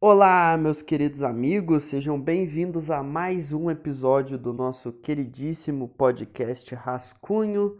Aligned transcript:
Olá, 0.00 0.56
meus 0.56 0.80
queridos 0.80 1.24
amigos, 1.24 1.82
sejam 1.82 2.20
bem-vindos 2.20 2.88
a 2.88 3.02
mais 3.02 3.52
um 3.52 3.68
episódio 3.68 4.38
do 4.38 4.52
nosso 4.52 4.92
queridíssimo 4.92 5.88
podcast 5.88 6.72
Rascunho. 6.72 7.76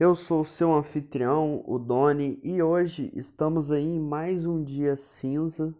Eu 0.00 0.14
sou 0.14 0.40
o 0.40 0.46
seu 0.46 0.72
anfitrião, 0.72 1.62
o 1.66 1.78
Doni, 1.78 2.40
e 2.42 2.62
hoje 2.62 3.12
estamos 3.14 3.70
aí 3.70 3.84
em 3.84 4.00
mais 4.00 4.46
um 4.46 4.64
dia 4.64 4.96
cinza, 4.96 5.74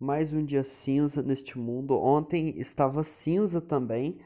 mais 0.00 0.32
um 0.32 0.44
dia 0.44 0.64
cinza 0.64 1.22
neste 1.22 1.56
mundo. 1.56 1.96
Ontem 1.96 2.58
estava 2.58 3.04
cinza 3.04 3.60
também. 3.60 4.18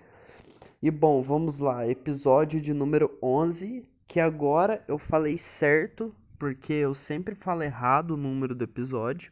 E 0.83 0.91
bom, 0.91 1.21
vamos 1.21 1.59
lá, 1.59 1.87
episódio 1.87 2.63
de 2.63 2.73
número 2.73 3.11
11, 3.23 3.87
que 4.09 4.19
agora 4.19 4.83
eu 4.89 4.97
falei 4.97 5.37
certo, 5.37 6.15
porque 6.39 6.73
eu 6.73 6.95
sempre 6.95 7.35
falo 7.35 7.63
errado 7.63 8.13
o 8.13 8.17
número 8.17 8.55
do 8.55 8.65
episódio. 8.65 9.31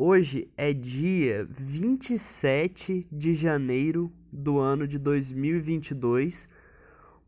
Hoje 0.00 0.48
é 0.56 0.72
dia 0.72 1.44
27 1.58 3.08
de 3.10 3.34
janeiro 3.34 4.12
do 4.32 4.60
ano 4.60 4.86
de 4.86 4.96
2022, 4.96 6.48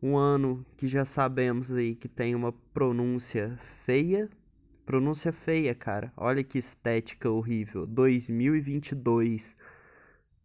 um 0.01 0.15
ano 0.15 0.65
que 0.77 0.87
já 0.87 1.03
sabemos 1.03 1.69
aí 1.69 1.95
que 1.95 2.07
tem 2.07 2.33
uma 2.33 2.53
pronúncia 2.73 3.59
feia. 3.85 4.29
Pronúncia 4.85 5.33
feia, 5.33 5.75
cara. 5.75 6.13
Olha 6.15 6.45
que 6.45 6.57
estética 6.57 7.29
horrível. 7.29 7.85
2022. 7.85 9.57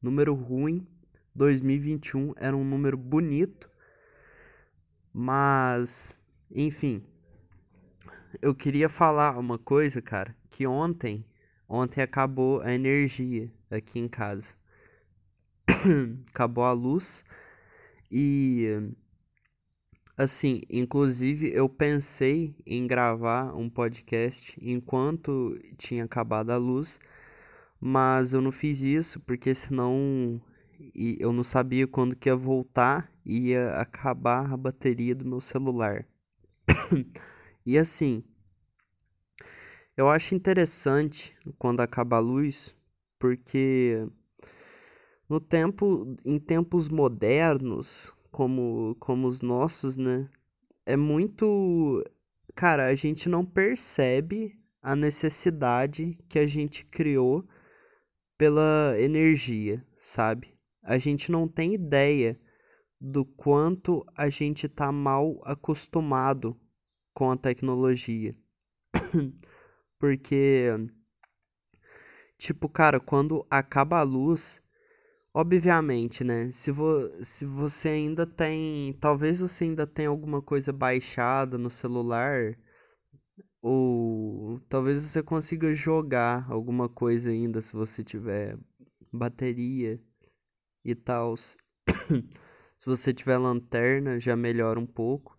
Número 0.02 0.34
ruim. 0.34 0.84
2021 1.32 2.34
era 2.38 2.56
um 2.56 2.64
número 2.64 2.96
bonito. 2.96 3.70
Mas, 5.12 6.20
enfim. 6.50 7.04
Eu 8.42 8.52
queria 8.52 8.88
falar 8.88 9.38
uma 9.38 9.58
coisa, 9.58 10.02
cara, 10.02 10.34
que 10.50 10.66
ontem 10.66 11.24
Ontem 11.68 12.00
acabou 12.00 12.60
a 12.60 12.72
energia 12.72 13.50
aqui 13.70 13.98
em 13.98 14.08
casa. 14.08 14.54
acabou 16.28 16.64
a 16.64 16.72
luz 16.72 17.24
e 18.10 18.66
assim, 20.16 20.62
inclusive 20.70 21.50
eu 21.52 21.68
pensei 21.68 22.54
em 22.64 22.86
gravar 22.86 23.54
um 23.54 23.68
podcast 23.68 24.56
enquanto 24.62 25.58
tinha 25.76 26.04
acabado 26.04 26.50
a 26.50 26.56
luz, 26.56 26.98
mas 27.80 28.32
eu 28.32 28.40
não 28.40 28.52
fiz 28.52 28.80
isso 28.80 29.20
porque 29.20 29.54
senão 29.54 30.40
eu 30.94 31.32
não 31.32 31.42
sabia 31.42 31.86
quando 31.86 32.16
que 32.16 32.28
ia 32.28 32.36
voltar 32.36 33.10
e 33.24 33.48
ia 33.48 33.76
acabar 33.76 34.52
a 34.52 34.56
bateria 34.56 35.14
do 35.14 35.24
meu 35.24 35.40
celular. 35.40 36.06
e 37.66 37.76
assim, 37.78 38.22
eu 39.96 40.08
acho 40.08 40.34
interessante 40.34 41.34
quando 41.58 41.80
acaba 41.80 42.16
a 42.16 42.20
luz, 42.20 42.76
porque 43.18 44.06
no 45.28 45.40
tempo, 45.40 46.14
em 46.24 46.38
tempos 46.38 46.88
modernos, 46.88 48.12
como, 48.30 48.94
como 49.00 49.26
os 49.26 49.40
nossos, 49.40 49.96
né? 49.96 50.28
É 50.84 50.96
muito. 50.96 52.04
Cara, 52.54 52.86
a 52.86 52.94
gente 52.94 53.28
não 53.28 53.44
percebe 53.44 54.58
a 54.82 54.94
necessidade 54.94 56.18
que 56.28 56.38
a 56.38 56.46
gente 56.46 56.84
criou 56.84 57.46
pela 58.38 58.94
energia, 58.98 59.84
sabe? 59.98 60.54
A 60.82 60.98
gente 60.98 61.32
não 61.32 61.48
tem 61.48 61.74
ideia 61.74 62.38
do 63.00 63.24
quanto 63.24 64.04
a 64.14 64.28
gente 64.28 64.68
tá 64.68 64.92
mal 64.92 65.40
acostumado 65.44 66.56
com 67.14 67.30
a 67.30 67.36
tecnologia. 67.36 68.36
Porque, 69.98 70.68
tipo, 72.38 72.68
cara, 72.68 73.00
quando 73.00 73.46
acaba 73.50 73.98
a 73.98 74.02
luz, 74.02 74.62
obviamente, 75.34 76.24
né? 76.24 76.50
Se, 76.50 76.70
vo 76.70 77.10
se 77.24 77.44
você 77.44 77.90
ainda 77.90 78.26
tem. 78.26 78.94
Talvez 79.00 79.40
você 79.40 79.64
ainda 79.64 79.86
tenha 79.86 80.08
alguma 80.08 80.42
coisa 80.42 80.72
baixada 80.72 81.58
no 81.58 81.70
celular. 81.70 82.56
Ou 83.62 84.60
talvez 84.68 85.02
você 85.02 85.22
consiga 85.22 85.74
jogar 85.74 86.46
alguma 86.50 86.88
coisa 86.88 87.30
ainda 87.30 87.60
se 87.60 87.72
você 87.72 88.04
tiver 88.04 88.56
bateria 89.12 90.00
e 90.84 90.94
tal. 90.94 91.36
se 92.78 92.86
você 92.86 93.12
tiver 93.12 93.38
lanterna, 93.38 94.20
já 94.20 94.36
melhora 94.36 94.78
um 94.78 94.86
pouco. 94.86 95.35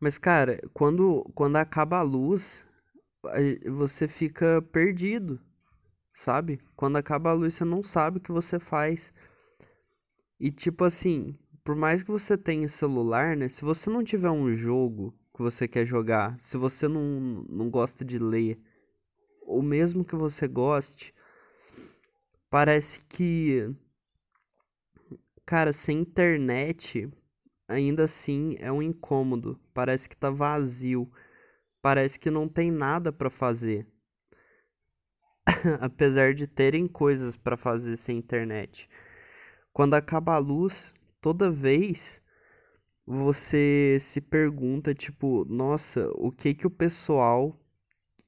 Mas, 0.00 0.16
cara, 0.16 0.58
quando, 0.72 1.30
quando 1.34 1.56
acaba 1.56 1.98
a 1.98 2.02
luz, 2.02 2.64
você 3.70 4.08
fica 4.08 4.62
perdido, 4.72 5.38
sabe? 6.14 6.58
Quando 6.74 6.96
acaba 6.96 7.30
a 7.30 7.34
luz, 7.34 7.54
você 7.54 7.64
não 7.64 7.82
sabe 7.82 8.16
o 8.16 8.20
que 8.20 8.32
você 8.32 8.58
faz. 8.58 9.12
E, 10.40 10.50
tipo 10.50 10.84
assim, 10.84 11.38
por 11.62 11.76
mais 11.76 12.02
que 12.02 12.10
você 12.10 12.38
tenha 12.38 12.66
celular, 12.66 13.36
né? 13.36 13.46
Se 13.48 13.62
você 13.62 13.90
não 13.90 14.02
tiver 14.02 14.30
um 14.30 14.56
jogo 14.56 15.14
que 15.36 15.42
você 15.42 15.68
quer 15.68 15.84
jogar, 15.84 16.40
se 16.40 16.56
você 16.56 16.88
não, 16.88 17.44
não 17.46 17.68
gosta 17.68 18.02
de 18.02 18.18
ler, 18.18 18.58
ou 19.42 19.60
mesmo 19.60 20.04
que 20.04 20.16
você 20.16 20.48
goste, 20.48 21.14
parece 22.48 23.00
que. 23.06 23.70
Cara, 25.44 25.72
sem 25.72 25.98
internet, 25.98 27.10
ainda 27.70 28.04
assim 28.04 28.56
é 28.58 28.70
um 28.70 28.82
incômodo. 28.82 29.58
Parece 29.72 30.08
que 30.08 30.16
tá 30.16 30.28
vazio. 30.30 31.10
Parece 31.80 32.18
que 32.18 32.30
não 32.30 32.48
tem 32.48 32.70
nada 32.70 33.12
para 33.12 33.30
fazer. 33.30 33.86
Apesar 35.80 36.34
de 36.34 36.46
terem 36.46 36.86
coisas 36.86 37.36
para 37.36 37.56
fazer 37.56 37.96
sem 37.96 38.18
internet. 38.18 38.88
Quando 39.72 39.94
acaba 39.94 40.34
a 40.34 40.38
luz, 40.38 40.92
toda 41.20 41.50
vez 41.50 42.20
você 43.06 43.98
se 44.00 44.20
pergunta 44.20 44.94
tipo, 44.94 45.44
nossa, 45.48 46.10
o 46.14 46.30
que 46.30 46.54
que 46.54 46.66
o 46.66 46.70
pessoal 46.70 47.58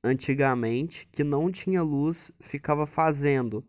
antigamente 0.02 1.06
que 1.12 1.22
não 1.22 1.50
tinha 1.50 1.82
luz 1.82 2.30
ficava 2.40 2.86
fazendo? 2.86 3.64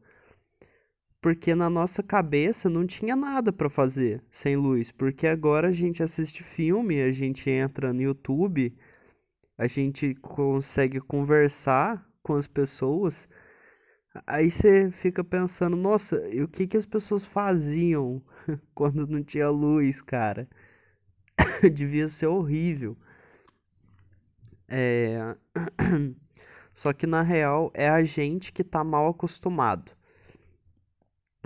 Porque 1.23 1.56
na 1.56 1.69
nossa 1.69 2.03
cabeça 2.03 2.69
não 2.69 2.85
tinha 2.85 3.16
nada 3.16 3.53
para 3.53 3.69
fazer 3.69 4.22
sem 4.29 4.57
luz, 4.57 4.91
porque 4.91 5.25
agora 5.25 5.69
a 5.69 5.72
gente 5.72 6.03
assiste 6.03 6.44
filme, 6.44 7.01
a 7.01 7.13
gente 7.13 7.50
entra 7.50 7.94
no 7.94 8.01
YouTube, 8.01 8.78
a 9.57 9.66
gente 9.66 10.16
consegue 10.16 11.00
conversar 11.00 12.06
com 12.22 12.34
as 12.34 12.45
pessoas. 12.45 13.25
Aí 14.28 14.51
você 14.51 14.91
fica 14.91 15.23
pensando, 15.23 15.78
nossa, 15.78 16.28
e 16.28 16.44
o 16.44 16.47
que 16.47 16.67
que 16.67 16.75
as 16.75 16.85
pessoas 16.85 17.23
faziam 17.23 18.22
quando 18.75 19.07
não 19.07 19.23
tinha 19.23 19.50
luz, 19.50 20.01
cara? 20.01 20.45
Devia 21.73 22.09
ser 22.09 22.28
horrível. 22.28 22.97
É... 24.67 25.38
Só 26.75 26.91
que 26.91 27.07
na 27.07 27.22
real 27.22 27.72
é 27.73 27.88
a 27.88 28.03
gente 28.03 28.51
que 28.51 28.63
tá 28.63 28.84
mal 28.84 29.07
acostumado 29.07 30.03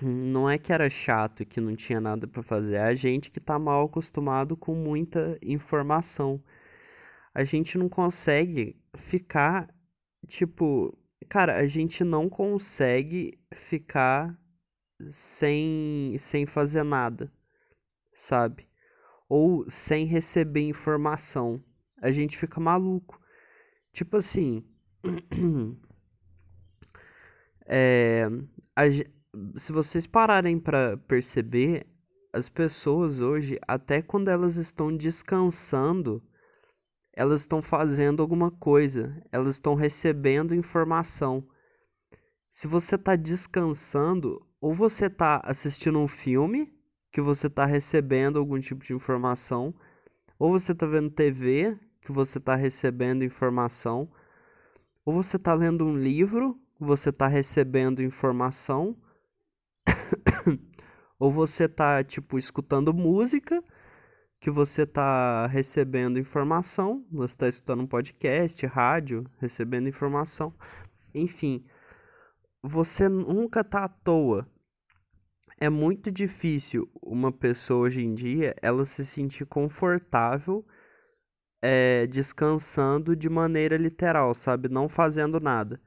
não 0.05 0.49
é 0.49 0.57
que 0.57 0.71
era 0.71 0.89
chato 0.89 1.41
e 1.41 1.45
que 1.45 1.59
não 1.59 1.75
tinha 1.75 1.99
nada 1.99 2.27
para 2.27 2.43
fazer, 2.43 2.75
é 2.75 2.83
a 2.83 2.95
gente 2.95 3.31
que 3.31 3.39
tá 3.39 3.57
mal 3.57 3.85
acostumado 3.85 4.55
com 4.55 4.75
muita 4.75 5.37
informação. 5.41 6.41
A 7.33 7.43
gente 7.43 7.77
não 7.77 7.89
consegue 7.89 8.79
ficar, 8.95 9.73
tipo, 10.27 10.97
cara, 11.29 11.57
a 11.57 11.67
gente 11.67 12.03
não 12.03 12.29
consegue 12.29 13.39
ficar 13.53 14.37
sem 15.11 16.15
sem 16.19 16.45
fazer 16.45 16.83
nada, 16.83 17.31
sabe? 18.13 18.67
Ou 19.29 19.69
sem 19.69 20.05
receber 20.05 20.61
informação. 20.61 21.63
A 22.01 22.11
gente 22.11 22.37
fica 22.37 22.59
maluco. 22.59 23.19
Tipo 23.93 24.17
assim, 24.17 24.63
é, 27.65 28.27
a, 28.75 28.83
se 29.55 29.71
vocês 29.71 30.07
pararem 30.07 30.59
para 30.59 30.97
perceber, 30.97 31.85
as 32.33 32.49
pessoas 32.49 33.19
hoje, 33.19 33.59
até 33.67 34.01
quando 34.01 34.29
elas 34.29 34.57
estão 34.57 34.95
descansando, 34.95 36.21
elas 37.13 37.41
estão 37.41 37.61
fazendo 37.61 38.21
alguma 38.21 38.51
coisa, 38.51 39.21
elas 39.31 39.55
estão 39.55 39.73
recebendo 39.73 40.53
informação. 40.53 41.43
Se 42.51 42.67
você 42.67 42.95
está 42.95 43.15
descansando, 43.15 44.45
ou 44.61 44.73
você 44.73 45.05
está 45.07 45.41
assistindo 45.43 45.99
um 45.99 46.07
filme, 46.07 46.71
que 47.11 47.21
você 47.21 47.47
está 47.47 47.65
recebendo 47.65 48.37
algum 48.37 48.59
tipo 48.59 48.83
de 48.83 48.93
informação, 48.93 49.73
ou 50.37 50.51
você 50.51 50.71
está 50.71 50.85
vendo 50.85 51.09
TV, 51.09 51.77
que 52.01 52.11
você 52.11 52.37
está 52.37 52.55
recebendo 52.55 53.23
informação, 53.23 54.09
ou 55.03 55.13
você 55.13 55.37
está 55.37 55.53
lendo 55.53 55.85
um 55.85 55.97
livro, 55.97 56.59
você 56.79 57.09
está 57.09 57.27
recebendo 57.27 58.03
informação, 58.03 58.95
ou 61.19 61.31
você 61.31 61.67
tá, 61.67 62.03
tipo, 62.03 62.37
escutando 62.37 62.93
música, 62.93 63.63
que 64.39 64.51
você 64.51 64.85
tá 64.85 65.47
recebendo 65.47 66.19
informação, 66.19 67.05
você 67.11 67.35
tá 67.35 67.49
escutando 67.49 67.83
um 67.83 67.87
podcast, 67.87 68.65
rádio, 68.65 69.25
recebendo 69.39 69.89
informação. 69.89 70.53
enfim, 71.13 71.65
você 72.61 73.09
nunca 73.09 73.63
tá 73.63 73.83
à 73.85 73.87
toa. 73.89 74.47
É 75.59 75.69
muito 75.69 76.11
difícil 76.11 76.89
uma 77.01 77.31
pessoa 77.31 77.87
hoje 77.87 78.03
em 78.03 78.13
dia 78.13 78.55
ela 78.61 78.85
se 78.85 79.05
sentir 79.05 79.45
confortável 79.45 80.65
é, 81.61 82.05
descansando 82.07 83.15
de 83.15 83.29
maneira 83.29 83.77
literal, 83.77 84.33
sabe? 84.35 84.69
Não 84.69 84.87
fazendo 84.87 85.39
nada. 85.39 85.81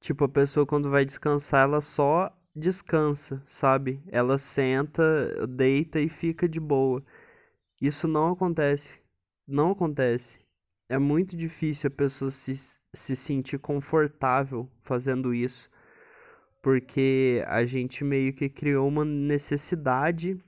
Tipo, 0.00 0.24
a 0.24 0.28
pessoa 0.28 0.66
quando 0.66 0.90
vai 0.90 1.04
descansar, 1.04 1.64
ela 1.64 1.80
só 1.80 2.32
descansa, 2.54 3.42
sabe? 3.46 4.02
Ela 4.08 4.38
senta, 4.38 5.46
deita 5.46 6.00
e 6.00 6.08
fica 6.08 6.48
de 6.48 6.60
boa. 6.60 7.04
Isso 7.80 8.06
não 8.08 8.32
acontece. 8.32 8.98
Não 9.46 9.72
acontece. 9.72 10.38
É 10.88 10.98
muito 10.98 11.36
difícil 11.36 11.88
a 11.88 11.90
pessoa 11.90 12.30
se, 12.30 12.60
se 12.92 13.16
sentir 13.16 13.58
confortável 13.58 14.68
fazendo 14.82 15.34
isso 15.34 15.70
porque 16.62 17.42
a 17.48 17.64
gente 17.64 18.04
meio 18.04 18.32
que 18.32 18.48
criou 18.48 18.86
uma 18.86 19.04
necessidade 19.04 20.40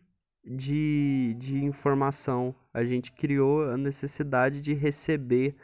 de, 0.45 1.35
de 1.39 1.65
informação, 1.65 2.55
a 2.73 2.85
gente 2.85 3.11
criou 3.11 3.69
a 3.69 3.77
necessidade 3.77 4.61
de 4.61 4.73
receber, 4.73 5.57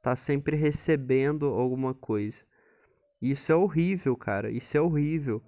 tá 0.00 0.16
sempre 0.16 0.56
recebendo 0.56 1.46
alguma 1.46 1.92
coisa. 1.92 2.42
Isso 3.20 3.52
é 3.52 3.54
horrível, 3.54 4.16
cara, 4.16 4.50
isso 4.50 4.76
é 4.76 4.80
horrível, 4.80 5.42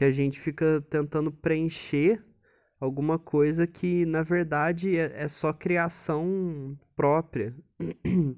que 0.00 0.04
a 0.06 0.10
gente 0.10 0.40
fica 0.40 0.80
tentando 0.88 1.30
preencher 1.30 2.24
alguma 2.80 3.18
coisa 3.18 3.66
que 3.66 4.06
na 4.06 4.22
verdade 4.22 4.96
é, 4.96 5.12
é 5.14 5.28
só 5.28 5.52
criação 5.52 6.74
própria. 6.96 7.54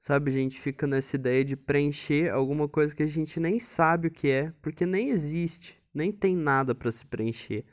Sabe, 0.00 0.32
a 0.32 0.34
gente 0.34 0.60
fica 0.60 0.88
nessa 0.88 1.14
ideia 1.14 1.44
de 1.44 1.54
preencher 1.54 2.32
alguma 2.32 2.68
coisa 2.68 2.92
que 2.92 3.04
a 3.04 3.06
gente 3.06 3.38
nem 3.38 3.60
sabe 3.60 4.08
o 4.08 4.10
que 4.10 4.28
é, 4.28 4.52
porque 4.60 4.84
nem 4.84 5.10
existe, 5.10 5.80
nem 5.94 6.10
tem 6.10 6.34
nada 6.34 6.74
para 6.74 6.90
se 6.90 7.06
preencher. 7.06 7.64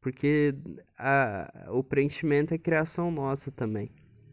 Porque 0.00 0.54
a, 0.98 1.66
o 1.68 1.84
preenchimento 1.84 2.54
é 2.54 2.58
criação 2.58 3.10
nossa 3.10 3.52
também. 3.52 3.90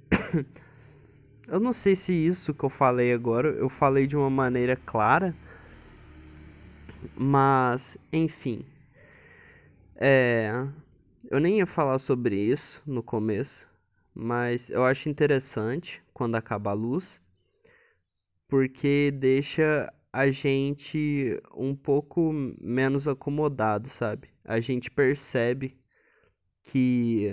eu 1.49 1.59
não 1.59 1.73
sei 1.73 1.97
se 1.97 2.13
isso 2.13 2.53
que 2.53 2.63
eu 2.63 2.69
falei 2.69 3.11
agora, 3.11 3.49
eu 3.49 3.67
falei 3.67 4.07
de 4.07 4.15
uma 4.15 4.29
maneira 4.29 4.77
clara, 4.77 5.35
mas, 7.15 7.97
enfim. 8.11 8.65
É, 9.95 10.51
eu 11.29 11.39
nem 11.39 11.59
ia 11.59 11.65
falar 11.65 11.99
sobre 11.99 12.35
isso 12.35 12.81
no 12.85 13.03
começo, 13.03 13.67
mas 14.13 14.69
eu 14.69 14.83
acho 14.83 15.09
interessante 15.09 16.01
quando 16.13 16.35
acaba 16.35 16.71
a 16.71 16.73
luz, 16.73 17.21
porque 18.47 19.11
deixa 19.11 19.91
a 20.11 20.29
gente 20.29 21.39
um 21.55 21.75
pouco 21.75 22.33
menos 22.59 23.07
acomodado, 23.07 23.87
sabe? 23.89 24.29
A 24.43 24.59
gente 24.59 24.91
percebe 24.91 25.77
que 26.63 27.29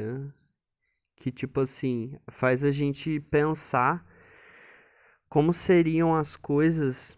que 1.16 1.32
tipo 1.32 1.60
assim, 1.60 2.16
faz 2.28 2.62
a 2.62 2.70
gente 2.70 3.18
pensar 3.20 4.06
como 5.28 5.52
seriam 5.52 6.14
as 6.14 6.36
coisas 6.36 7.17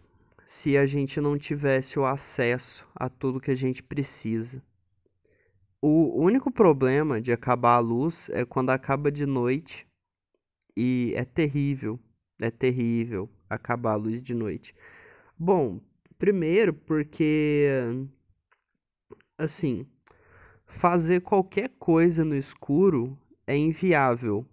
se 0.51 0.77
a 0.77 0.85
gente 0.85 1.21
não 1.21 1.37
tivesse 1.37 1.97
o 1.97 2.05
acesso 2.05 2.85
a 2.93 3.07
tudo 3.07 3.39
que 3.39 3.51
a 3.51 3.55
gente 3.55 3.81
precisa. 3.81 4.61
O 5.81 6.21
único 6.21 6.51
problema 6.51 7.21
de 7.21 7.31
acabar 7.31 7.75
a 7.75 7.79
luz 7.79 8.29
é 8.33 8.43
quando 8.43 8.69
acaba 8.69 9.09
de 9.09 9.25
noite 9.25 9.87
e 10.75 11.13
é 11.15 11.23
terrível, 11.23 11.97
é 12.37 12.51
terrível 12.51 13.29
acabar 13.49 13.93
a 13.93 13.95
luz 13.95 14.21
de 14.21 14.33
noite. 14.33 14.75
Bom, 15.39 15.79
primeiro 16.19 16.73
porque 16.73 17.87
assim, 19.37 19.87
fazer 20.67 21.21
qualquer 21.21 21.69
coisa 21.79 22.25
no 22.25 22.35
escuro 22.35 23.17
é 23.47 23.55
inviável. 23.55 24.45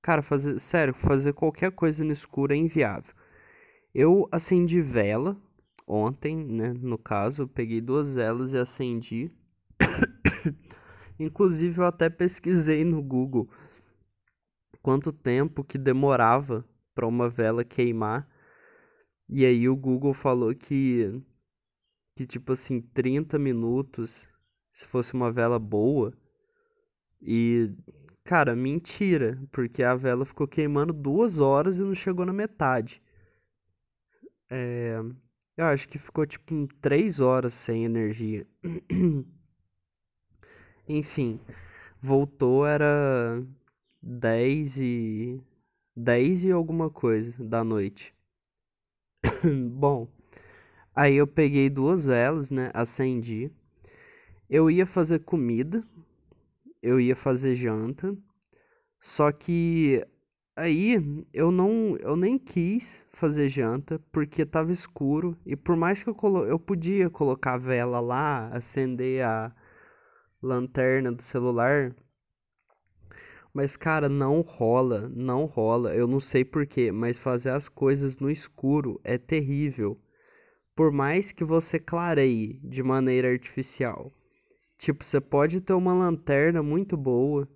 Cara, 0.00 0.22
fazer, 0.22 0.58
sério, 0.58 0.94
fazer 0.94 1.34
qualquer 1.34 1.72
coisa 1.72 2.02
no 2.02 2.12
escuro 2.12 2.54
é 2.54 2.56
inviável. 2.56 3.14
Eu 3.94 4.28
acendi 4.32 4.80
vela 4.80 5.36
ontem, 5.86 6.36
né, 6.36 6.72
no 6.72 6.96
caso, 6.96 7.42
eu 7.42 7.48
peguei 7.48 7.80
duas 7.80 8.14
velas 8.14 8.52
e 8.52 8.58
acendi. 8.58 9.30
Inclusive 11.18 11.78
eu 11.78 11.84
até 11.84 12.08
pesquisei 12.08 12.84
no 12.84 13.02
Google 13.02 13.48
quanto 14.82 15.12
tempo 15.12 15.62
que 15.62 15.78
demorava 15.78 16.64
para 16.94 17.06
uma 17.06 17.28
vela 17.28 17.64
queimar. 17.64 18.28
E 19.28 19.44
aí 19.46 19.68
o 19.68 19.76
Google 19.76 20.12
falou 20.12 20.54
que 20.54 21.22
que 22.14 22.26
tipo 22.26 22.52
assim, 22.52 22.80
30 22.80 23.38
minutos 23.38 24.28
se 24.72 24.86
fosse 24.86 25.14
uma 25.14 25.30
vela 25.30 25.58
boa. 25.58 26.12
E 27.20 27.70
cara, 28.24 28.54
mentira, 28.54 29.40
porque 29.50 29.82
a 29.82 29.94
vela 29.94 30.24
ficou 30.24 30.46
queimando 30.46 30.92
duas 30.92 31.38
horas 31.38 31.78
e 31.78 31.80
não 31.80 31.94
chegou 31.94 32.26
na 32.26 32.32
metade. 32.32 33.02
É, 34.54 35.00
eu 35.56 35.64
acho 35.64 35.88
que 35.88 35.98
ficou 35.98 36.26
tipo 36.26 36.68
três 36.82 37.20
horas 37.20 37.54
sem 37.54 37.86
energia. 37.86 38.46
Enfim, 40.86 41.40
voltou, 42.02 42.66
era 42.66 43.42
10 44.02 44.76
e 44.76 45.40
10 45.96 46.44
e 46.44 46.52
alguma 46.52 46.90
coisa 46.90 47.42
da 47.42 47.64
noite. 47.64 48.14
Bom, 49.72 50.06
aí 50.94 51.14
eu 51.14 51.26
peguei 51.26 51.70
duas 51.70 52.04
velas, 52.04 52.50
né? 52.50 52.70
Acendi. 52.74 53.50
Eu 54.50 54.70
ia 54.70 54.84
fazer 54.84 55.20
comida, 55.20 55.82
eu 56.82 57.00
ia 57.00 57.16
fazer 57.16 57.56
janta, 57.56 58.14
só 59.00 59.32
que 59.32 60.06
aí 60.56 61.24
eu 61.32 61.50
não, 61.50 61.96
eu 62.00 62.16
nem 62.16 62.38
quis 62.38 63.04
fazer 63.12 63.48
janta 63.48 63.98
porque 64.12 64.44
tava 64.46 64.72
escuro 64.72 65.36
e 65.46 65.56
por 65.56 65.76
mais 65.76 66.02
que 66.02 66.10
eu 66.10 66.14
colo 66.14 66.44
eu 66.44 66.58
podia 66.58 67.10
colocar 67.10 67.54
a 67.54 67.58
vela 67.58 68.00
lá, 68.00 68.48
acender 68.48 69.24
a 69.24 69.54
lanterna 70.42 71.12
do 71.12 71.22
celular, 71.22 71.94
mas, 73.54 73.76
cara, 73.76 74.08
não 74.08 74.40
rola, 74.40 75.10
não 75.14 75.44
rola. 75.44 75.94
Eu 75.94 76.06
não 76.06 76.20
sei 76.20 76.44
porquê, 76.44 76.90
mas 76.90 77.18
fazer 77.18 77.50
as 77.50 77.68
coisas 77.68 78.18
no 78.18 78.30
escuro 78.30 79.00
é 79.04 79.18
terrível. 79.18 80.00
Por 80.74 80.90
mais 80.90 81.32
que 81.32 81.44
você 81.44 81.78
clareie 81.78 82.58
de 82.64 82.82
maneira 82.82 83.28
artificial. 83.28 84.10
Tipo, 84.78 85.04
você 85.04 85.20
pode 85.20 85.60
ter 85.60 85.74
uma 85.74 85.92
lanterna 85.92 86.62
muito 86.62 86.96
boa. 86.96 87.46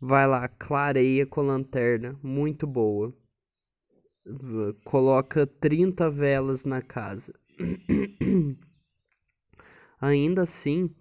Vai 0.00 0.26
lá, 0.26 0.48
clareia 0.48 1.26
com 1.26 1.42
lanterna, 1.42 2.18
muito 2.22 2.66
boa. 2.66 3.14
Coloca 4.84 5.46
30 5.46 6.10
velas 6.10 6.64
na 6.64 6.80
casa. 6.80 7.34
Ainda 10.00 10.42
assim, 10.42 10.94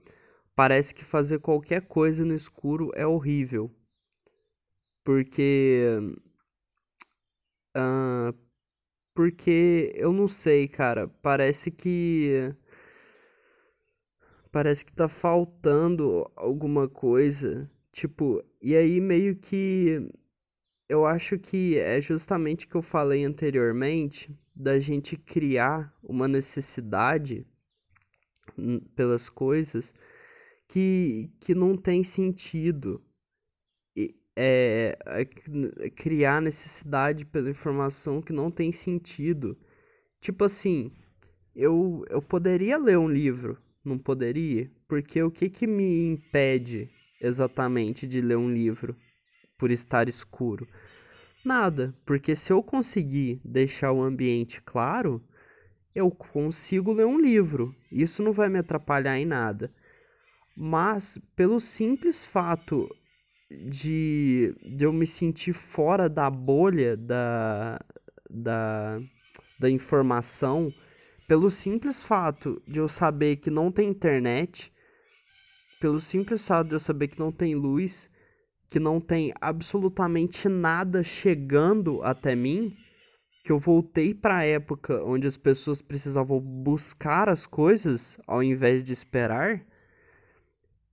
parece 0.56 0.94
que 0.94 1.06
fazer 1.06 1.40
qualquer 1.40 1.82
coisa 1.88 2.26
no 2.26 2.36
escuro 2.36 2.92
é 2.94 3.08
horrível 3.08 3.74
porque. 5.10 5.98
Uh, 7.76 8.32
porque 9.16 9.92
eu 9.96 10.14
não 10.14 10.28
sei, 10.28 10.68
cara. 10.68 11.08
Parece 11.22 11.72
que. 11.72 12.54
Parece 14.52 14.86
que 14.86 14.94
tá 14.94 15.08
faltando 15.08 16.30
alguma 16.36 16.88
coisa. 16.88 17.68
Tipo, 18.00 18.42
e 18.62 18.78
aí 18.78 19.02
meio 19.02 19.36
que. 19.36 20.10
Eu 20.88 21.06
acho 21.06 21.38
que 21.38 21.78
é 21.78 22.00
justamente 22.00 22.66
o 22.66 22.70
que 22.70 22.76
eu 22.76 22.82
falei 22.82 23.26
anteriormente, 23.26 24.34
da 24.56 24.80
gente 24.80 25.18
criar 25.18 25.94
uma 26.02 26.26
necessidade 26.26 27.46
pelas 28.96 29.28
coisas 29.28 29.94
que, 30.66 31.30
que 31.42 31.54
não 31.54 31.76
tem 31.76 32.02
sentido 32.02 33.04
é, 34.34 34.98
é, 35.06 35.90
criar 35.90 36.42
necessidade 36.42 37.26
pela 37.26 37.50
informação 37.50 38.22
que 38.22 38.32
não 38.32 38.50
tem 38.50 38.72
sentido. 38.72 39.58
Tipo 40.22 40.46
assim, 40.46 40.94
eu, 41.54 42.06
eu 42.10 42.22
poderia 42.22 42.78
ler 42.78 42.98
um 42.98 43.10
livro, 43.10 43.62
não 43.84 43.98
poderia? 43.98 44.72
Porque 44.88 45.22
o 45.22 45.30
que 45.30 45.50
que 45.50 45.68
me 45.68 46.06
impede 46.06 46.90
exatamente 47.20 48.08
de 48.08 48.22
ler 48.22 48.38
um 48.38 48.52
livro 48.52 48.96
por 49.58 49.72
estar 49.72 50.08
escuro? 50.08 50.68
Nada, 51.44 51.96
porque 52.06 52.36
se 52.36 52.52
eu 52.52 52.62
conseguir 52.62 53.40
deixar 53.44 53.92
o 53.92 54.02
ambiente 54.02 54.62
claro, 54.62 55.24
eu 55.96 56.12
consigo 56.12 56.94
ler 56.94 57.06
um 57.06 57.20
livro. 57.20 57.76
Isso 57.92 58.22
não 58.22 58.32
vai 58.32 58.50
me 58.50 58.60
atrapalhar 58.60 59.18
em 59.18 59.26
nada. 59.26 59.74
Mas 60.56 61.18
pelo 61.36 61.60
simples 61.60 62.26
fato 62.26 62.90
de, 63.50 64.54
de 64.62 64.84
eu 64.84 64.94
me 64.94 65.08
sentir 65.08 65.54
fora 65.54 66.10
da 66.10 66.30
bolha 66.30 66.96
da, 66.96 67.80
da, 68.30 69.02
da 69.58 69.70
informação 69.70 70.74
pelo 71.28 71.50
simples 71.50 72.04
fato 72.04 72.62
de 72.68 72.80
eu 72.80 72.88
saber 72.88 73.36
que 73.36 73.52
não 73.52 73.72
tem 73.72 73.88
internet, 73.88 74.74
pelo 75.80 76.02
simples 76.02 76.46
fato 76.46 76.68
de 76.68 76.76
eu 76.76 76.80
saber 76.80 77.08
que 77.08 77.20
não 77.20 77.32
tem 77.32 77.56
luz, 77.56 78.10
que 78.70 78.80
não 78.80 79.00
tem 79.00 79.34
absolutamente 79.40 80.48
nada 80.50 81.04
chegando 81.04 82.04
até 82.04 82.36
mim, 82.36 82.76
que 83.44 83.52
eu 83.52 83.58
voltei 83.58 84.14
para 84.14 84.38
a 84.38 84.44
época 84.44 85.04
onde 85.04 85.26
as 85.26 85.38
pessoas 85.38 85.82
precisavam 85.82 86.40
buscar 86.40 87.30
as 87.30 87.46
coisas 87.46 88.20
ao 88.28 88.44
invés 88.44 88.84
de 88.84 88.94
esperar, 88.94 89.66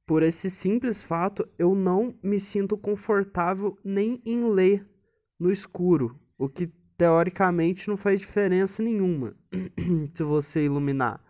por 0.06 0.22
esse 0.22 0.48
simples 0.48 1.02
fato, 1.02 1.46
eu 1.58 1.74
não 1.74 2.14
me 2.22 2.38
sinto 2.38 2.78
confortável 2.78 3.76
nem 3.84 4.22
em 4.24 4.48
ler 4.48 4.88
no 5.38 5.50
escuro, 5.50 6.16
o 6.38 6.48
que 6.48 6.68
teoricamente 6.96 7.88
não 7.88 7.96
faz 7.96 8.20
diferença 8.20 8.82
nenhuma 8.82 9.36
se 10.14 10.22
você 10.22 10.64
iluminar. 10.64 11.20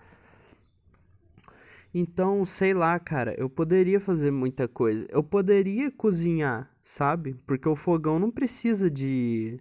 Então, 1.99 2.45
sei 2.45 2.75
lá, 2.75 2.99
cara, 3.01 3.35
eu 3.39 3.49
poderia 3.49 3.99
fazer 3.99 4.31
muita 4.31 4.69
coisa. 4.69 5.07
Eu 5.09 5.23
poderia 5.25 5.91
cozinhar, 5.91 6.71
sabe? 6.83 7.33
Porque 7.47 7.67
o 7.67 7.75
fogão 7.75 8.19
não 8.19 8.31
precisa 8.31 8.91
de 8.91 9.59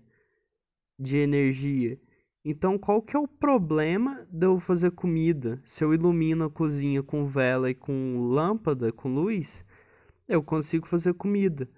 de 1.00 1.16
energia. 1.16 1.98
Então, 2.44 2.78
qual 2.78 3.02
que 3.02 3.16
é 3.16 3.20
o 3.20 3.26
problema 3.26 4.28
de 4.30 4.48
eu 4.48 4.60
fazer 4.60 4.92
comida? 4.92 5.62
Se 5.64 5.82
eu 5.82 5.94
ilumino 5.94 6.44
a 6.44 6.50
cozinha 6.50 7.02
com 7.02 7.26
vela 7.26 7.70
e 7.70 7.74
com 7.74 8.18
lâmpada, 8.20 8.92
com 8.92 9.08
luz, 9.08 9.64
eu 10.28 10.44
consigo 10.44 10.88
fazer 10.88 11.14
comida. 11.14 11.70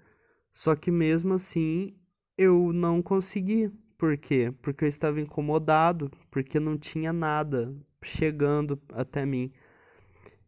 Só 0.52 0.74
que 0.74 0.90
mesmo 0.90 1.34
assim, 1.34 1.94
eu 2.36 2.72
não 2.72 3.00
consegui. 3.00 3.70
Por 3.96 4.18
quê? 4.18 4.52
Porque 4.60 4.84
eu 4.84 4.88
estava 4.88 5.20
incomodado, 5.20 6.10
porque 6.32 6.58
não 6.58 6.76
tinha 6.76 7.12
nada 7.12 7.72
chegando 8.02 8.80
até 8.92 9.24
mim. 9.24 9.52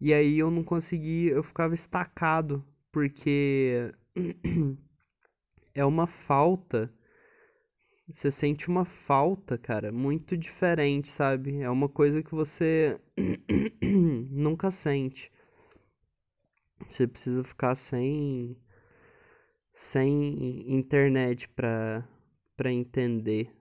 E 0.00 0.14
aí 0.14 0.38
eu 0.38 0.50
não 0.50 0.64
conseguia, 0.64 1.32
eu 1.32 1.42
ficava 1.42 1.74
estacado, 1.74 2.64
porque 2.90 3.92
é 5.74 5.84
uma 5.84 6.06
falta 6.06 6.92
você 8.12 8.30
sente 8.30 8.68
uma 8.68 8.84
falta, 8.84 9.56
cara, 9.56 9.92
muito 9.92 10.36
diferente, 10.36 11.08
sabe? 11.08 11.60
É 11.60 11.70
uma 11.70 11.88
coisa 11.88 12.22
que 12.22 12.34
você 12.34 13.00
nunca 14.30 14.70
sente. 14.70 15.30
Você 16.88 17.06
precisa 17.06 17.44
ficar 17.44 17.74
sem 17.76 18.56
sem 19.72 20.70
internet 20.70 21.48
pra, 21.50 22.06
pra 22.56 22.72
entender. 22.72 23.54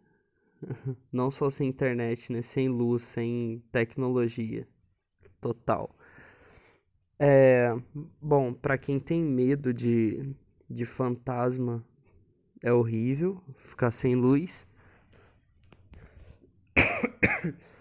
Não 1.11 1.29
só 1.29 1.49
sem 1.49 1.69
internet, 1.69 2.31
né? 2.31 2.41
Sem 2.41 2.67
luz, 2.67 3.03
sem 3.03 3.63
tecnologia. 3.71 4.67
Total. 5.39 5.95
É, 7.19 7.75
bom, 8.21 8.53
para 8.53 8.77
quem 8.77 8.99
tem 8.99 9.21
medo 9.23 9.73
de, 9.73 10.33
de 10.69 10.85
fantasma, 10.85 11.83
é 12.63 12.71
horrível 12.73 13.41
ficar 13.57 13.91
sem 13.91 14.15
luz. 14.15 14.67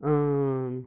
hum, 0.00 0.84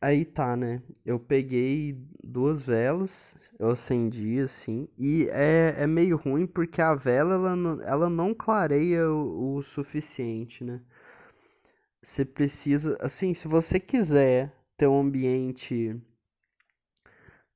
aí 0.00 0.24
tá, 0.24 0.56
né? 0.56 0.82
Eu 1.04 1.18
peguei 1.18 1.96
duas 2.22 2.62
velas, 2.62 3.36
eu 3.58 3.70
acendi 3.70 4.40
assim, 4.40 4.88
e 4.98 5.28
é, 5.30 5.74
é 5.78 5.86
meio 5.86 6.16
ruim 6.16 6.46
porque 6.46 6.80
a 6.80 6.94
vela 6.94 7.34
ela 7.34 7.56
não, 7.56 7.82
ela 7.82 8.10
não 8.10 8.34
clareia 8.34 9.08
o, 9.10 9.56
o 9.56 9.62
suficiente, 9.62 10.64
né? 10.64 10.80
Você 12.02 12.24
precisa, 12.24 12.96
assim, 13.00 13.32
se 13.34 13.46
você 13.48 13.78
quiser 13.80 14.52
ter 14.82 14.88
um 14.88 14.98
ambiente 14.98 15.96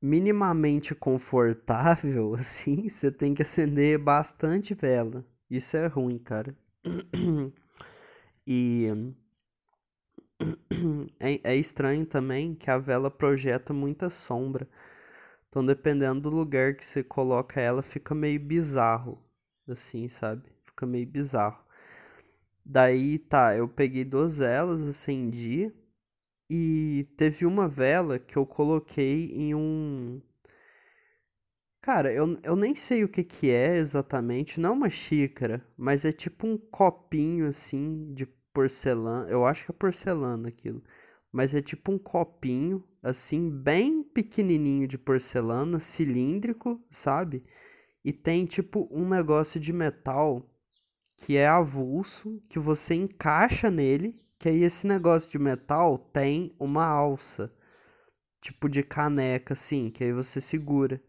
minimamente 0.01 0.95
confortável, 0.95 2.35
assim, 2.39 2.89
você 2.89 3.11
tem 3.11 3.35
que 3.35 3.43
acender 3.43 3.99
bastante 3.99 4.75
vela. 4.75 5.25
Isso 5.51 5.77
é 5.77 5.89
ruim, 5.89 6.19
cara. 6.19 6.57
E 8.49 8.87
é, 11.19 11.41
é 11.43 11.57
estranho 11.57 12.07
também 12.07 12.55
que 12.55 12.71
a 12.71 12.79
vela 12.79 13.11
projeta 13.11 13.73
muita 13.73 14.09
sombra. 14.09 14.69
Então, 15.49 15.67
dependendo 15.67 16.21
do 16.21 16.31
lugar 16.31 16.77
que 16.77 16.85
você 16.85 17.03
coloca 17.03 17.61
ela, 17.61 17.83
fica 17.83 18.15
meio 18.15 18.39
bizarro. 18.39 19.21
Assim, 19.69 20.09
sabe? 20.09 20.45
Fica 20.65 20.87
meio 20.87 21.09
bizarro. 21.09 21.59
Daí, 22.65 23.19
tá, 23.19 23.57
eu 23.57 23.69
peguei 23.69 24.05
duas 24.05 24.39
velas, 24.39 24.83
acendi. 24.87 25.73
E 26.49 27.09
teve 27.17 27.45
uma 27.45 27.69
vela 27.69 28.19
que 28.19 28.37
eu 28.37 28.47
coloquei 28.47 29.33
em 29.33 29.55
um. 29.55 30.21
Cara, 31.81 32.13
eu, 32.13 32.39
eu 32.43 32.57
nem 32.57 32.75
sei 32.75 33.05
o 33.05 33.09
que 33.09 33.25
que 33.25 33.51
é 33.51 33.77
exatamente, 33.77 34.61
não 34.61 34.71
é 34.71 34.73
uma 34.73 34.91
xícara, 34.91 35.65
mas 35.77 36.05
é 36.05 36.13
tipo 36.13 36.47
um 36.47 36.59
copinho 36.59 37.47
assim 37.47 38.13
de 38.15 38.27
porcelana. 38.53 39.29
Eu 39.29 39.47
acho 39.47 39.65
que 39.65 39.71
é 39.71 39.75
porcelana 39.75 40.49
aquilo. 40.49 40.83
Mas 41.33 41.55
é 41.55 41.61
tipo 41.63 41.93
um 41.93 41.99
copinho, 41.99 42.83
assim, 43.03 43.51
bem 43.51 44.03
pequenininho 44.03 44.89
de 44.89 44.97
porcelana, 44.99 45.79
cilíndrico, 45.79 46.81
sabe? 46.91 47.45
E 48.05 48.13
tem 48.13 48.47
tipo 48.47 48.89
um 48.91 49.09
negócio 49.09 49.61
de 49.61 49.73
metal 49.73 50.49
que 51.17 51.37
é 51.37 51.47
avulso, 51.47 52.43
que 52.49 52.59
você 52.59 52.95
encaixa 52.95 53.71
nele 53.71 54.26
que 54.39 54.49
aí 54.49 54.63
esse 54.65 54.87
negócio 54.87 55.31
de 55.31 55.39
metal 55.39 55.99
tem 55.99 56.55
uma 56.59 56.85
alça, 56.87 57.53
tipo 58.41 58.69
de 58.69 58.83
caneca, 58.83 59.55
assim, 59.55 59.91
que 59.91 60.05
aí 60.05 60.13
você 60.13 60.41
segura. 60.41 61.01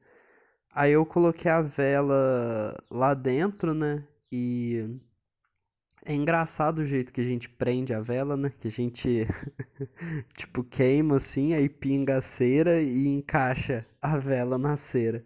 Aí 0.73 0.93
eu 0.93 1.05
coloquei 1.05 1.51
a 1.51 1.61
vela 1.61 2.77
lá 2.91 3.13
dentro, 3.13 3.73
né? 3.73 4.05
E 4.31 4.99
é 6.05 6.13
engraçado 6.13 6.79
o 6.79 6.85
jeito 6.85 7.13
que 7.13 7.21
a 7.21 7.23
gente 7.23 7.49
prende 7.49 7.93
a 7.93 7.99
vela, 8.01 8.37
né? 8.37 8.51
Que 8.59 8.67
a 8.67 8.71
gente, 8.71 9.27
tipo, 10.35 10.63
queima 10.63 11.17
assim, 11.17 11.53
aí 11.53 11.69
pinga 11.69 12.17
a 12.17 12.21
cera 12.21 12.81
e 12.81 13.07
encaixa 13.07 13.85
a 14.01 14.17
vela 14.17 14.57
na 14.57 14.77
cera. 14.77 15.23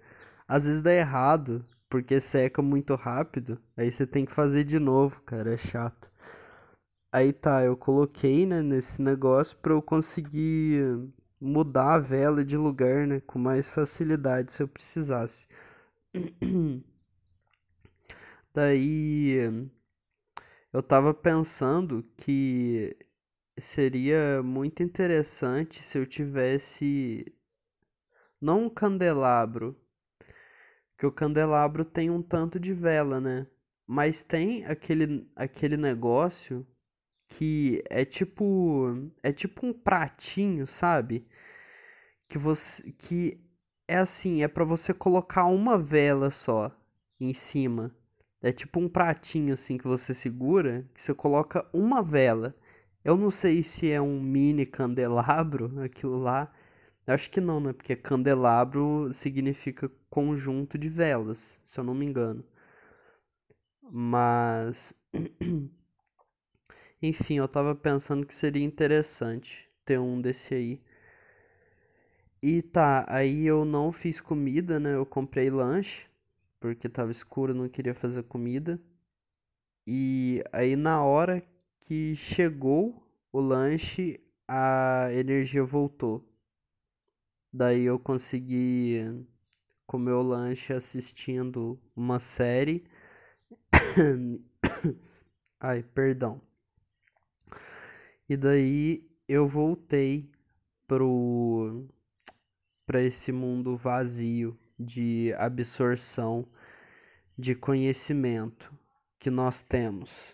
Às 0.47 0.65
vezes 0.65 0.81
dá 0.81 0.93
errado, 0.93 1.65
porque 1.89 2.19
seca 2.19 2.61
muito 2.61 2.95
rápido, 2.95 3.59
aí 3.77 3.91
você 3.91 4.05
tem 4.07 4.25
que 4.25 4.33
fazer 4.33 4.63
de 4.65 4.79
novo, 4.79 5.21
cara, 5.25 5.53
é 5.53 5.57
chato. 5.57 6.10
Aí 7.11 7.33
tá, 7.33 7.63
eu 7.63 7.75
coloquei, 7.75 8.45
né, 8.45 8.61
nesse 8.61 9.01
negócio 9.01 9.57
para 9.57 9.73
eu 9.73 9.81
conseguir 9.81 10.81
mudar 11.39 11.95
a 11.95 11.99
vela 11.99 12.43
de 12.45 12.55
lugar, 12.55 13.05
né, 13.07 13.19
com 13.21 13.37
mais 13.39 13.69
facilidade 13.69 14.51
se 14.53 14.63
eu 14.63 14.67
precisasse. 14.67 15.47
Daí 18.53 19.37
eu 20.73 20.81
tava 20.81 21.13
pensando 21.13 22.03
que 22.17 22.95
seria 23.59 24.41
muito 24.43 24.83
interessante 24.83 25.81
se 25.81 25.97
eu 25.97 26.05
tivesse 26.05 27.25
não 28.39 28.65
um 28.65 28.69
candelabro, 28.69 29.75
que 30.97 31.05
o 31.05 31.11
candelabro 31.11 31.83
tem 31.85 32.09
um 32.09 32.21
tanto 32.21 32.59
de 32.59 32.73
vela, 32.73 33.19
né? 33.19 33.47
Mas 33.85 34.21
tem 34.23 34.65
aquele 34.65 35.29
aquele 35.35 35.77
negócio 35.77 36.65
que 37.31 37.81
é 37.89 38.03
tipo 38.05 39.11
é 39.23 39.31
tipo 39.31 39.65
um 39.65 39.73
pratinho, 39.73 40.67
sabe? 40.67 41.25
Que 42.29 42.37
você 42.37 42.91
que 42.93 43.39
é 43.87 43.97
assim, 43.97 44.43
é 44.43 44.47
para 44.47 44.65
você 44.65 44.93
colocar 44.93 45.45
uma 45.45 45.77
vela 45.77 46.29
só 46.31 46.71
em 47.19 47.33
cima. 47.33 47.95
É 48.41 48.51
tipo 48.51 48.79
um 48.79 48.89
pratinho 48.89 49.53
assim 49.53 49.77
que 49.77 49.87
você 49.87 50.13
segura, 50.13 50.87
que 50.93 51.01
você 51.01 51.13
coloca 51.13 51.67
uma 51.73 52.03
vela. 52.03 52.55
Eu 53.03 53.17
não 53.17 53.31
sei 53.31 53.63
se 53.63 53.91
é 53.91 54.01
um 54.01 54.21
mini 54.21 54.65
candelabro 54.65 55.79
aquilo 55.83 56.19
lá. 56.19 56.51
Eu 57.07 57.13
acho 57.15 57.29
que 57.31 57.41
não, 57.41 57.59
né? 57.59 57.73
Porque 57.73 57.95
candelabro 57.95 59.09
significa 59.13 59.91
conjunto 60.09 60.77
de 60.77 60.89
velas, 60.89 61.59
se 61.65 61.79
eu 61.79 61.83
não 61.83 61.93
me 61.95 62.05
engano. 62.05 62.43
Mas 63.81 64.93
Enfim, 67.01 67.37
eu 67.37 67.47
tava 67.49 67.75
pensando 67.75 68.25
que 68.25 68.33
seria 68.33 68.63
interessante 68.63 69.67
ter 69.83 69.99
um 69.99 70.21
desse 70.21 70.53
aí. 70.53 70.81
E 72.41 72.61
tá, 72.61 73.05
aí 73.07 73.45
eu 73.45 73.65
não 73.65 73.91
fiz 73.91 74.19
comida, 74.19 74.79
né? 74.79 74.95
Eu 74.95 75.05
comprei 75.05 75.49
lanche, 75.49 76.05
porque 76.59 76.89
tava 76.89 77.11
escuro, 77.11 77.53
não 77.53 77.69
queria 77.69 77.93
fazer 77.93 78.23
comida. 78.23 78.79
E 79.85 80.43
aí 80.51 80.75
na 80.75 81.03
hora 81.03 81.43
que 81.81 82.15
chegou 82.15 83.03
o 83.31 83.39
lanche, 83.39 84.19
a 84.47 85.07
energia 85.13 85.63
voltou. 85.63 86.23
Daí 87.53 87.83
eu 87.83 87.99
consegui 87.99 89.25
comer 89.85 90.13
o 90.13 90.21
lanche 90.21 90.73
assistindo 90.73 91.79
uma 91.95 92.19
série. 92.19 92.83
Ai, 95.59 95.83
perdão. 95.83 96.41
E 98.31 98.37
daí 98.37 99.05
eu 99.27 99.45
voltei 99.45 100.31
pro 100.87 101.85
para 102.85 103.01
esse 103.01 103.29
mundo 103.29 103.75
vazio 103.75 104.57
de 104.79 105.33
absorção 105.37 106.47
de 107.37 107.53
conhecimento 107.53 108.73
que 109.19 109.29
nós 109.29 109.61
temos. 109.61 110.33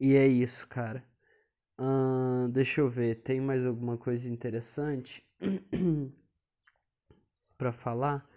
E 0.00 0.16
é 0.16 0.26
isso, 0.26 0.66
cara. 0.66 1.04
Deixa 2.50 2.80
eu 2.80 2.90
ver, 2.90 3.22
tem 3.22 3.40
mais 3.40 3.64
alguma 3.64 3.96
coisa 3.96 4.28
interessante 4.28 5.24
para 7.56 7.70
falar? 7.70 8.28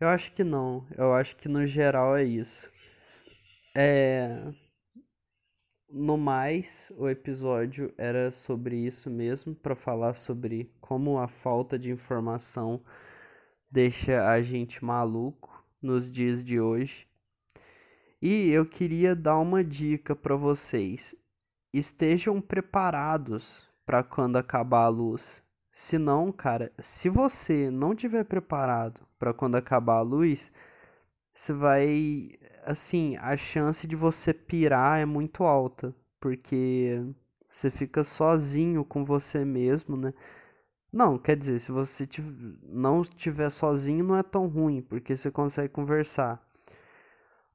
Eu 0.00 0.08
acho 0.08 0.32
que 0.32 0.42
não. 0.42 0.84
Eu 0.98 1.14
acho 1.14 1.36
que 1.36 1.46
no 1.46 1.64
geral 1.68 2.16
é 2.16 2.24
isso. 2.24 2.68
É... 3.76 4.52
No 5.96 6.16
mais, 6.18 6.90
o 6.96 7.08
episódio 7.08 7.94
era 7.96 8.32
sobre 8.32 8.74
isso 8.74 9.08
mesmo, 9.08 9.54
para 9.54 9.76
falar 9.76 10.14
sobre 10.14 10.68
como 10.80 11.20
a 11.20 11.28
falta 11.28 11.78
de 11.78 11.88
informação 11.88 12.82
deixa 13.70 14.28
a 14.28 14.42
gente 14.42 14.84
maluco 14.84 15.64
nos 15.80 16.10
dias 16.10 16.42
de 16.42 16.58
hoje. 16.58 17.06
E 18.20 18.50
eu 18.50 18.66
queria 18.66 19.14
dar 19.14 19.38
uma 19.38 19.62
dica 19.62 20.16
para 20.16 20.34
vocês. 20.34 21.14
Estejam 21.72 22.40
preparados 22.40 23.62
para 23.86 24.02
quando 24.02 24.34
acabar 24.34 24.86
a 24.86 24.88
luz. 24.88 25.44
Se 25.70 25.96
não, 25.96 26.32
cara, 26.32 26.72
se 26.80 27.08
você 27.08 27.70
não 27.70 27.94
tiver 27.94 28.24
preparado 28.24 29.06
para 29.16 29.32
quando 29.32 29.54
acabar 29.54 29.98
a 29.98 30.02
luz, 30.02 30.50
você 31.32 31.52
vai 31.52 32.36
assim, 32.64 33.16
a 33.18 33.36
chance 33.36 33.86
de 33.86 33.96
você 33.96 34.32
pirar 34.32 35.00
é 35.00 35.04
muito 35.04 35.44
alta, 35.44 35.94
porque 36.20 37.02
você 37.48 37.70
fica 37.70 38.02
sozinho 38.04 38.84
com 38.84 39.04
você 39.04 39.44
mesmo, 39.44 39.96
né? 39.96 40.12
Não, 40.92 41.18
quer 41.18 41.36
dizer, 41.36 41.58
se 41.60 41.72
você 41.72 42.08
não 42.62 43.02
estiver 43.02 43.50
sozinho, 43.50 44.04
não 44.04 44.16
é 44.16 44.22
tão 44.22 44.46
ruim, 44.46 44.80
porque 44.82 45.16
você 45.16 45.30
consegue 45.30 45.68
conversar. 45.68 46.40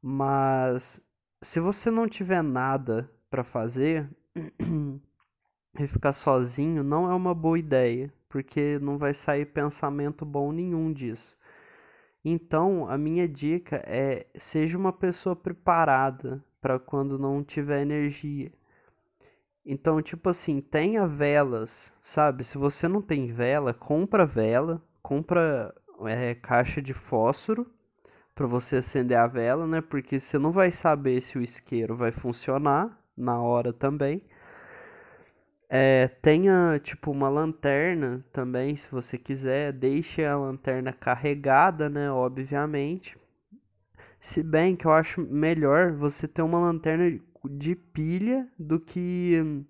Mas 0.02 1.02
se 1.42 1.60
você 1.60 1.90
não 1.90 2.08
tiver 2.08 2.42
nada 2.44 3.10
para 3.30 3.44
fazer 3.44 4.10
e 5.80 5.88
ficar 5.88 6.14
sozinho, 6.14 6.84
não 6.84 7.10
é 7.10 7.16
uma 7.16 7.34
boa 7.34 7.58
ideia, 7.58 8.14
porque 8.28 8.78
não 8.80 8.98
vai 8.98 9.14
sair 9.14 9.46
pensamento 9.46 10.26
bom 10.26 10.52
nenhum 10.52 10.92
disso. 10.92 11.38
Então, 12.24 12.88
a 12.88 12.98
minha 12.98 13.28
dica 13.28 13.82
é: 13.86 14.28
seja 14.36 14.78
uma 14.78 14.92
pessoa 14.92 15.36
preparada 15.36 16.44
para 16.62 16.80
quando 16.80 17.18
não 17.18 17.44
tiver 17.44 17.82
energia. 17.82 18.52
Então, 19.66 20.02
tipo 20.02 20.30
assim, 20.30 20.62
tenha 20.62 21.06
velas, 21.08 21.94
sabe? 22.02 22.44
Se 22.44 22.58
você 22.58 22.88
não 22.88 23.02
tem 23.02 23.32
vela, 23.32 23.74
compra 23.74 24.26
vela, 24.26 24.82
compra 25.02 25.74
é, 26.08 26.34
caixa 26.36 26.82
de 26.82 26.94
fósforo 26.94 27.68
para 28.34 28.48
você 28.48 28.78
acender 28.78 29.18
a 29.18 29.28
vela, 29.28 29.68
né? 29.68 29.82
Porque 29.82 30.20
você 30.20 30.38
não 30.40 30.52
vai 30.52 30.72
saber 30.72 31.22
se 31.22 31.38
o 31.38 31.42
isqueiro 31.42 31.96
vai 31.96 32.12
funcionar 32.12 33.00
na 33.16 33.42
hora 33.42 33.72
também. 33.74 34.24
É, 35.72 36.08
tenha 36.08 36.80
tipo 36.84 37.12
uma 37.12 37.30
lanterna 37.30 38.26
também, 38.34 38.76
se 38.76 38.88
você 38.90 39.18
quiser, 39.20 39.72
deixe 39.72 40.26
a 40.26 40.36
lanterna 40.36 40.92
carregada, 40.92 41.88
né, 41.88 42.12
obviamente. 42.12 43.16
Se 44.20 44.44
bem 44.44 44.76
que 44.76 44.86
eu 44.86 44.92
acho 44.92 45.22
melhor 45.22 45.94
você 45.94 46.28
ter 46.28 46.42
uma 46.42 46.60
lanterna 46.60 47.20
de 47.46 47.76
pilha 47.76 48.48
do 48.58 48.80
que 48.80 49.40
hum, 49.44 49.66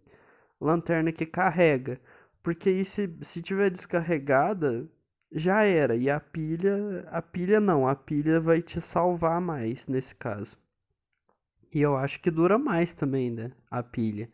lanterna 0.59 1.11
que 1.11 1.25
carrega, 1.25 1.99
porque 2.41 2.69
aí 2.69 2.85
se, 2.85 3.09
se 3.21 3.41
tiver 3.41 3.69
descarregada, 3.69 4.87
já 5.31 5.63
era. 5.63 5.95
E 5.95 6.09
a 6.09 6.19
pilha, 6.19 7.05
a 7.11 7.21
pilha 7.21 7.59
não, 7.59 7.87
a 7.87 7.95
pilha 7.95 8.39
vai 8.39 8.61
te 8.61 8.81
salvar 8.81 9.41
mais 9.41 9.85
nesse 9.87 10.15
caso. 10.15 10.57
E 11.73 11.81
eu 11.81 11.95
acho 11.97 12.19
que 12.21 12.31
dura 12.31 12.57
mais 12.57 12.93
também, 12.93 13.29
né, 13.31 13.51
a 13.69 13.83
pilha. 13.83 14.29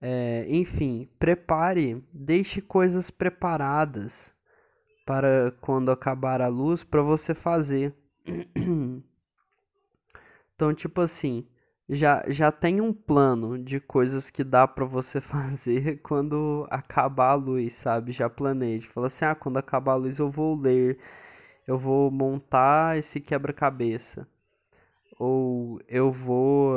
É, 0.00 0.46
enfim, 0.48 1.08
prepare, 1.18 2.02
deixe 2.12 2.60
coisas 2.62 3.10
preparadas 3.10 4.32
para 5.04 5.52
quando 5.60 5.90
acabar 5.90 6.40
a 6.40 6.48
luz 6.48 6.82
para 6.82 7.02
você 7.02 7.34
fazer. 7.34 7.94
Então, 10.60 10.74
tipo 10.74 11.00
assim, 11.00 11.46
já, 11.88 12.22
já 12.28 12.52
tem 12.52 12.80
um 12.80 12.92
plano 12.92 13.58
de 13.58 13.80
coisas 13.80 14.28
que 14.30 14.44
dá 14.44 14.68
para 14.68 14.84
você 14.84 15.18
fazer 15.22 16.00
quando 16.02 16.66
acabar 16.70 17.30
a 17.30 17.34
luz, 17.34 17.72
sabe? 17.72 18.12
Já 18.12 18.28
planeje. 18.28 18.86
Fala 18.88 19.06
assim: 19.08 19.24
ah, 19.24 19.34
quando 19.34 19.56
acabar 19.56 19.92
a 19.92 19.96
luz 19.96 20.18
eu 20.18 20.30
vou 20.30 20.54
ler, 20.54 20.98
eu 21.66 21.78
vou 21.78 22.10
montar 22.10 22.98
esse 22.98 23.20
quebra-cabeça. 23.20 24.28
Ou 25.18 25.80
eu 25.88 26.12
vou 26.12 26.74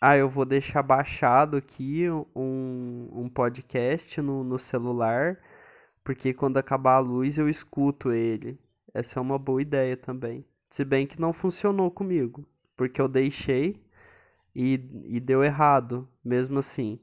ah, 0.00 0.16
eu 0.16 0.28
vou 0.28 0.44
deixar 0.44 0.82
baixado 0.82 1.56
aqui 1.56 2.08
um, 2.34 3.08
um 3.12 3.28
podcast 3.28 4.20
no, 4.20 4.44
no 4.44 4.58
celular, 4.58 5.38
porque 6.04 6.32
quando 6.32 6.56
acabar 6.56 6.94
a 6.94 7.00
luz 7.00 7.36
eu 7.36 7.48
escuto 7.48 8.12
ele. 8.12 8.58
Essa 8.94 9.18
é 9.18 9.22
uma 9.22 9.38
boa 9.38 9.60
ideia 9.60 9.96
também. 9.96 10.44
Se 10.70 10.84
bem 10.84 11.06
que 11.06 11.20
não 11.20 11.32
funcionou 11.32 11.90
comigo, 11.90 12.46
porque 12.76 13.00
eu 13.00 13.08
deixei 13.08 13.82
e, 14.54 14.74
e 15.06 15.20
deu 15.20 15.42
errado, 15.42 16.08
mesmo 16.24 16.58
assim. 16.60 17.00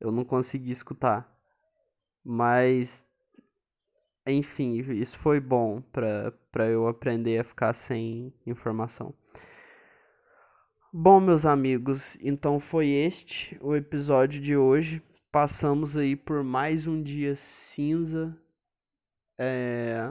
Eu 0.00 0.10
não 0.10 0.24
consegui 0.24 0.70
escutar. 0.70 1.30
Mas, 2.24 3.06
enfim, 4.26 4.74
isso 4.92 5.18
foi 5.18 5.38
bom 5.38 5.82
para 5.92 6.68
eu 6.68 6.88
aprender 6.88 7.38
a 7.40 7.44
ficar 7.44 7.74
sem 7.74 8.32
informação. 8.46 9.14
Bom, 10.98 11.20
meus 11.20 11.44
amigos, 11.44 12.16
então 12.22 12.58
foi 12.58 12.88
este 12.88 13.54
o 13.60 13.76
episódio 13.76 14.40
de 14.40 14.56
hoje. 14.56 15.02
Passamos 15.30 15.94
aí 15.94 16.16
por 16.16 16.42
mais 16.42 16.86
um 16.86 17.02
dia 17.02 17.36
cinza. 17.36 18.34
É... 19.38 20.08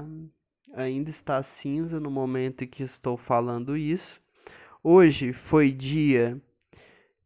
Ainda 0.76 1.10
está 1.10 1.42
cinza 1.42 2.00
no 2.00 2.12
momento 2.12 2.64
em 2.64 2.68
que 2.68 2.84
estou 2.84 3.18
falando 3.18 3.76
isso. 3.76 4.22
Hoje 4.84 5.34
foi 5.34 5.72
dia 5.72 6.40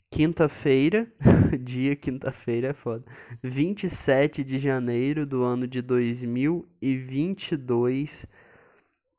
quinta-feira, 0.09 1.11
dia 1.59 1.97
quinta-feira 1.97 2.69
é 2.69 2.73
foda. 2.73 3.03
27 3.43 4.41
de 4.41 4.57
janeiro 4.57 5.25
do 5.25 5.43
ano 5.43 5.67
de 5.67 5.81
2022. 5.81 8.25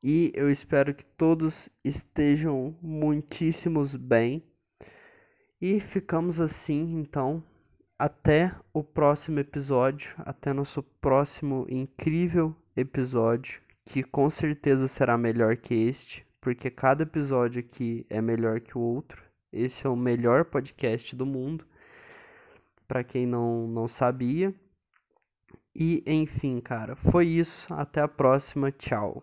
E 0.02 0.32
eu 0.34 0.50
espero 0.50 0.94
que 0.94 1.04
todos 1.04 1.68
estejam 1.84 2.74
muitíssimos 2.80 3.94
bem. 3.94 4.42
E 5.60 5.78
ficamos 5.78 6.40
assim, 6.40 6.98
então, 6.98 7.42
até 7.98 8.54
o 8.72 8.82
próximo 8.82 9.40
episódio, 9.40 10.14
até 10.18 10.54
nosso 10.54 10.82
próximo 10.82 11.66
incrível 11.68 12.56
episódio, 12.74 13.60
que 13.84 14.02
com 14.02 14.30
certeza 14.30 14.88
será 14.88 15.18
melhor 15.18 15.58
que 15.58 15.74
este, 15.74 16.26
porque 16.40 16.70
cada 16.70 17.02
episódio 17.02 17.60
aqui 17.60 18.06
é 18.08 18.22
melhor 18.22 18.60
que 18.60 18.78
o 18.78 18.80
outro. 18.80 19.22
Esse 19.52 19.86
é 19.86 19.90
o 19.90 19.96
melhor 19.96 20.46
podcast 20.46 21.14
do 21.14 21.26
mundo, 21.26 21.66
para 22.88 23.04
quem 23.04 23.26
não, 23.26 23.68
não 23.68 23.86
sabia. 23.86 24.54
E 25.74 26.02
enfim, 26.06 26.58
cara, 26.60 26.96
foi 26.96 27.26
isso. 27.26 27.72
Até 27.72 28.00
a 28.00 28.08
próxima. 28.08 28.72
Tchau. 28.72 29.22